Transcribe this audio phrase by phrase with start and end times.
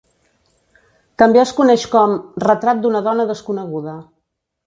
[1.23, 2.15] També es coneix com
[2.45, 3.97] "Retrat d'una dona desconeguda".